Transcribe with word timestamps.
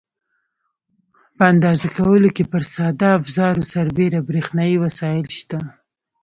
په 1.37 1.43
اندازه 1.53 1.87
کولو 1.95 2.29
کې 2.35 2.43
پر 2.51 2.63
ساده 2.73 3.09
افزارو 3.19 3.63
سربېره 3.73 4.19
برېښنایي 4.29 4.77
وسایل 4.83 5.27
شته. 5.39 5.59